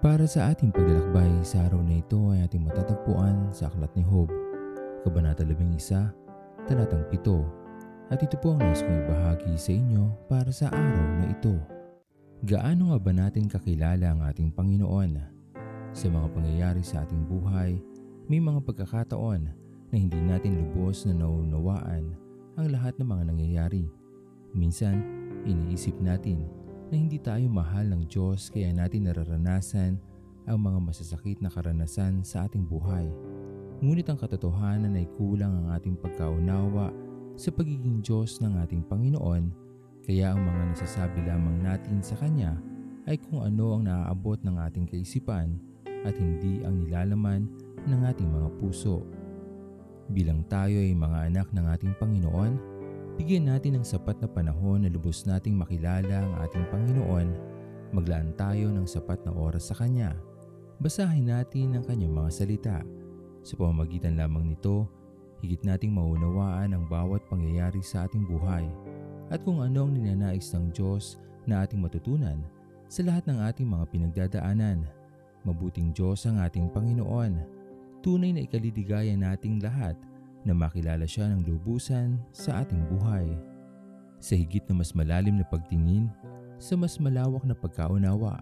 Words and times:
Para 0.00 0.24
sa 0.24 0.48
ating 0.48 0.72
paglalakbay 0.72 1.44
sa 1.44 1.68
araw 1.68 1.84
na 1.84 2.00
ito 2.00 2.32
ay 2.32 2.48
ating 2.48 2.64
matatagpuan 2.64 3.52
sa 3.52 3.68
Aklat 3.68 3.92
ni 3.92 4.00
Job, 4.00 4.32
Kabanata 5.04 5.44
11, 5.44 5.76
Talatang 6.64 7.04
7. 7.12 8.08
At 8.08 8.24
ito 8.24 8.32
po 8.40 8.56
ang 8.56 8.64
nais 8.64 8.80
kong 8.80 8.96
ibahagi 8.96 9.60
sa 9.60 9.76
inyo 9.76 10.08
para 10.24 10.48
sa 10.56 10.72
araw 10.72 11.20
na 11.20 11.28
ito. 11.28 11.52
Gaano 12.48 12.96
nga 12.96 12.98
ba 13.04 13.12
natin 13.12 13.44
kakilala 13.44 14.16
ang 14.16 14.24
ating 14.24 14.48
Panginoon? 14.56 15.20
Sa 15.92 16.08
mga 16.08 16.32
pangyayari 16.32 16.80
sa 16.80 17.04
ating 17.04 17.28
buhay, 17.28 17.76
may 18.24 18.40
mga 18.40 18.64
pagkakataon 18.64 19.52
na 19.92 19.96
hindi 20.00 20.16
natin 20.16 20.64
lubos 20.64 21.04
na 21.04 21.12
naunawaan 21.12 22.16
ang 22.56 22.66
lahat 22.72 22.96
ng 22.96 23.04
mga 23.04 23.36
nangyayari. 23.36 23.84
Minsan, 24.56 25.04
iniisip 25.44 26.00
natin 26.00 26.48
na 26.90 26.98
hindi 26.98 27.22
tayo 27.22 27.46
mahal 27.46 27.86
ng 27.86 28.10
Diyos 28.10 28.50
kaya 28.50 28.74
natin 28.74 29.06
nararanasan 29.06 29.94
ang 30.50 30.58
mga 30.58 30.78
masasakit 30.82 31.38
na 31.38 31.46
karanasan 31.46 32.26
sa 32.26 32.50
ating 32.50 32.66
buhay. 32.66 33.06
Ngunit 33.78 34.10
ang 34.10 34.18
katotohanan 34.18 34.98
ay 34.98 35.06
kulang 35.14 35.54
ang 35.54 35.66
ating 35.78 35.94
pagkaunawa 35.94 36.90
sa 37.38 37.54
pagiging 37.54 38.02
Diyos 38.02 38.42
ng 38.42 38.58
ating 38.66 38.82
Panginoon 38.90 39.54
kaya 40.02 40.34
ang 40.34 40.42
mga 40.42 40.74
nasasabi 40.74 41.22
lamang 41.22 41.62
natin 41.62 42.02
sa 42.02 42.18
Kanya 42.18 42.58
ay 43.06 43.22
kung 43.22 43.46
ano 43.46 43.78
ang 43.78 43.86
naaabot 43.86 44.42
ng 44.42 44.58
ating 44.58 44.90
kaisipan 44.90 45.62
at 46.02 46.18
hindi 46.18 46.66
ang 46.66 46.82
nilalaman 46.82 47.46
ng 47.86 48.00
ating 48.02 48.26
mga 48.26 48.50
puso. 48.58 49.06
Bilang 50.10 50.42
tayo 50.50 50.74
ay 50.74 50.90
mga 50.90 51.30
anak 51.30 51.46
ng 51.54 51.66
ating 51.70 51.94
Panginoon, 52.02 52.79
Bigyan 53.20 53.52
natin 53.52 53.76
ng 53.76 53.84
sapat 53.84 54.16
na 54.24 54.24
panahon 54.24 54.80
na 54.80 54.88
lubos 54.88 55.28
nating 55.28 55.52
makilala 55.52 56.24
ang 56.24 56.40
ating 56.40 56.64
Panginoon, 56.72 57.28
maglaan 57.92 58.32
tayo 58.32 58.72
ng 58.72 58.88
sapat 58.88 59.20
na 59.28 59.32
oras 59.36 59.68
sa 59.68 59.76
Kanya. 59.76 60.16
Basahin 60.80 61.28
natin 61.28 61.76
ang 61.76 61.84
Kanyang 61.84 62.16
mga 62.16 62.30
salita. 62.32 62.80
Sa 63.44 63.60
pamamagitan 63.60 64.16
lamang 64.16 64.48
nito, 64.48 64.88
higit 65.44 65.60
nating 65.68 65.92
maunawaan 65.92 66.72
ang 66.72 66.88
bawat 66.88 67.20
pangyayari 67.28 67.84
sa 67.84 68.08
ating 68.08 68.24
buhay 68.24 68.64
at 69.28 69.44
kung 69.44 69.60
ano 69.60 69.84
ang 69.84 69.92
ninanais 69.92 70.48
ng 70.56 70.72
Diyos 70.72 71.20
na 71.44 71.68
ating 71.68 71.76
matutunan 71.76 72.40
sa 72.88 73.04
lahat 73.04 73.28
ng 73.28 73.36
ating 73.36 73.68
mga 73.68 73.84
pinagdadaanan. 73.92 74.88
Mabuting 75.44 75.92
Diyos 75.92 76.24
ang 76.24 76.40
ating 76.40 76.72
Panginoon. 76.72 77.36
Tunay 78.00 78.32
na 78.32 78.48
ikaliligaya 78.48 79.12
nating 79.12 79.60
lahat 79.60 79.92
na 80.44 80.56
makilala 80.56 81.04
siya 81.04 81.28
ng 81.28 81.44
lubusan 81.44 82.16
sa 82.32 82.64
ating 82.64 82.80
buhay. 82.88 83.28
Sa 84.20 84.36
higit 84.36 84.64
na 84.68 84.80
mas 84.80 84.92
malalim 84.92 85.40
na 85.40 85.46
pagtingin, 85.48 86.08
sa 86.60 86.76
mas 86.76 87.00
malawak 87.00 87.44
na 87.44 87.56
pagkaunawa, 87.56 88.40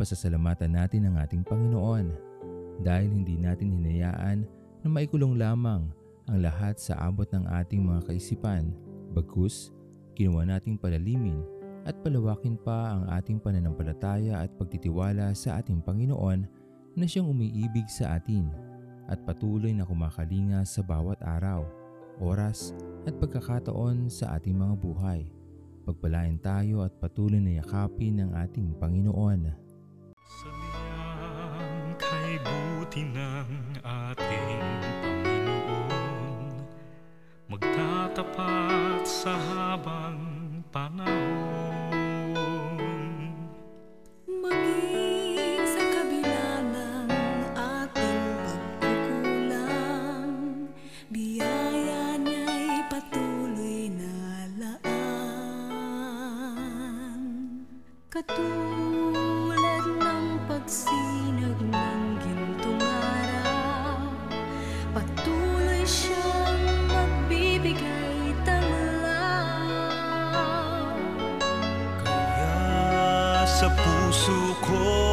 pasasalamatan 0.00 0.72
natin 0.72 1.08
ang 1.08 1.20
ating 1.20 1.44
Panginoon 1.44 2.12
dahil 2.80 3.12
hindi 3.12 3.36
natin 3.36 3.72
hinayaan 3.76 4.48
na 4.80 4.88
maikulong 4.88 5.36
lamang 5.36 5.92
ang 6.26 6.38
lahat 6.40 6.80
sa 6.80 6.96
abot 6.96 7.28
ng 7.28 7.44
ating 7.60 7.84
mga 7.84 8.08
kaisipan. 8.08 8.72
Bagkus, 9.12 9.68
ginawa 10.16 10.48
nating 10.48 10.80
palalimin 10.80 11.44
at 11.84 11.98
palawakin 12.00 12.56
pa 12.56 12.96
ang 12.96 13.04
ating 13.12 13.42
pananampalataya 13.42 14.40
at 14.40 14.50
pagtitiwala 14.56 15.34
sa 15.36 15.60
ating 15.60 15.82
Panginoon 15.84 16.46
na 16.96 17.04
siyang 17.04 17.28
umiibig 17.28 17.88
sa 17.88 18.16
atin 18.16 18.48
at 19.12 19.20
patuloy 19.28 19.76
na 19.76 19.84
kumakalinga 19.84 20.64
sa 20.64 20.80
bawat 20.80 21.20
araw, 21.20 21.68
oras 22.16 22.72
at 23.04 23.12
pagkakataon 23.20 24.08
sa 24.08 24.40
ating 24.40 24.56
mga 24.56 24.80
buhay. 24.80 25.28
Pagpalain 25.84 26.40
tayo 26.40 26.80
at 26.80 26.96
patuloy 26.96 27.36
na 27.36 27.60
yakapin 27.60 28.24
ng 28.24 28.32
ating 28.32 28.72
Panginoon. 28.80 29.52
Sa 30.24 30.48
kay 32.00 32.40
buti 32.40 33.04
ng 33.12 33.48
ating 33.84 34.64
Panginoon 35.04 36.54
Magtatapat 37.52 39.04
sa 39.04 39.36
habang 39.36 40.16
panahon 40.72 41.61
Katulad 58.12 59.88
ng 59.88 60.44
pagsinag 60.44 61.56
ng 61.64 62.04
gintong 62.20 62.84
araw, 62.84 64.04
patuloy 64.92 65.80
siyang 65.80 66.92
magbibigay 66.92 68.36
tanglaw. 68.44 69.64
Kaya 72.04 73.48
sa 73.48 73.72
puso 73.80 74.60
ko 74.60 75.11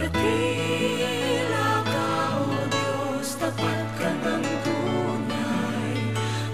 Dakila 0.00 1.84
ka, 1.84 2.08
O 2.40 2.48
Diyos, 2.72 3.36
tapat 3.36 4.00
ng 4.00 4.48
tunay. 4.64 5.92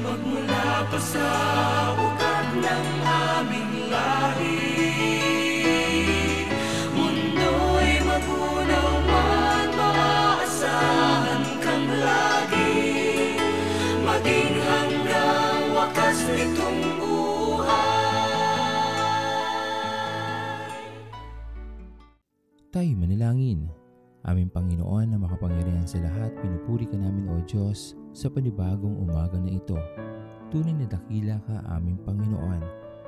Magmula 0.02 0.82
pa 0.90 0.98
sa 0.98 1.45
Tayo 22.76 22.92
manalangin. 22.92 23.72
Aming 24.28 24.52
Panginoon 24.52 25.08
na 25.08 25.16
makapangyarihan 25.16 25.88
sa 25.88 25.96
lahat, 25.96 26.28
pinupuri 26.44 26.84
ka 26.84 27.00
namin 27.00 27.24
o 27.32 27.40
Diyos 27.48 27.96
sa 28.12 28.28
panibagong 28.28 29.00
umaga 29.00 29.40
na 29.40 29.48
ito. 29.48 29.80
Tunay 30.52 30.76
na 30.76 30.84
dakila 30.84 31.40
ka 31.48 31.56
aming 31.72 31.96
Panginoon 32.04 32.60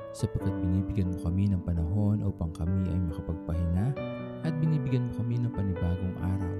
sapagkat 0.09 0.57
binibigyan 0.65 1.13
mo 1.13 1.21
kami 1.21 1.53
ng 1.53 1.61
panahon 1.61 2.25
upang 2.25 2.49
kami 2.57 2.81
ay 2.89 2.97
makapagpahinga 3.13 3.93
at 4.41 4.57
binibigyan 4.57 5.05
mo 5.05 5.21
kami 5.21 5.37
ng 5.37 5.53
panibagong 5.53 6.17
araw 6.17 6.53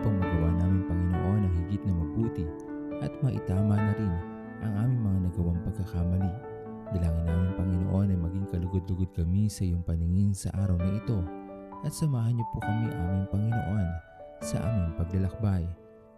upang 0.00 0.14
magawa 0.16 0.48
namin 0.64 0.82
Panginoon 0.88 1.40
ang 1.44 1.54
higit 1.60 1.82
na 1.84 1.92
mabuti 1.92 2.48
at 3.04 3.12
maitama 3.20 3.76
na 3.76 3.92
rin 4.00 4.14
ang 4.64 4.88
aming 4.88 5.00
mga 5.12 5.18
nagawang 5.28 5.60
pagkakamali. 5.68 6.32
Dalangin 6.96 7.24
namin 7.28 7.52
Panginoon 7.52 8.06
ay 8.08 8.16
maging 8.16 8.48
kalugod-lugod 8.48 9.12
kami 9.12 9.52
sa 9.52 9.60
iyong 9.68 9.84
paningin 9.84 10.32
sa 10.32 10.48
araw 10.56 10.80
na 10.80 10.88
ito 10.96 11.20
at 11.80 11.92
samahan 11.96 12.36
niyo 12.36 12.46
po 12.52 12.60
kami 12.60 12.92
aming 12.92 13.26
Panginoon 13.32 13.88
sa 14.44 14.60
aming 14.60 14.92
paglalakbay. 15.00 15.64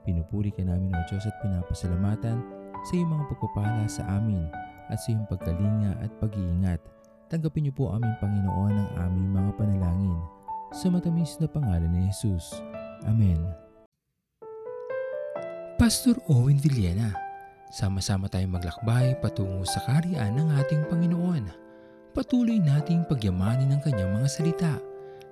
Pinupuri 0.03 0.51
ka 0.51 0.67
namin 0.67 0.91
o 0.91 1.01
Diyos 1.07 1.23
at 1.27 1.39
pinapasalamatan 1.39 2.39
sa 2.83 2.93
iyong 2.99 3.15
mga 3.15 3.25
pagpapala 3.31 3.87
sa 3.87 4.03
amin 4.19 4.51
at 4.91 4.99
sa 4.99 5.15
iyong 5.15 5.27
pagkalinga 5.31 6.03
at 6.03 6.11
pag-iingat. 6.19 6.83
Tanggapin 7.31 7.71
niyo 7.71 7.75
po 7.79 7.95
aming 7.95 8.19
Panginoon 8.19 8.75
ang 8.75 8.91
aming 9.07 9.29
mga 9.31 9.51
panalangin. 9.55 10.19
Sa 10.75 10.91
matamis 10.91 11.39
na 11.39 11.47
pangalan 11.47 11.91
ni 11.93 12.11
Jesus. 12.11 12.59
Amen. 13.07 13.39
Pastor 15.79 16.19
Owen 16.31 16.59
Villena, 16.59 17.15
sama-sama 17.71 18.27
tayong 18.27 18.55
maglakbay 18.55 19.19
patungo 19.19 19.67
sa 19.67 19.83
kariyan 19.87 20.35
ng 20.35 20.49
ating 20.63 20.83
Panginoon. 20.91 21.45
Patuloy 22.13 22.59
nating 22.59 23.07
pagyamanin 23.07 23.73
ang 23.73 23.81
kanyang 23.83 24.13
mga 24.15 24.29
salita 24.29 24.75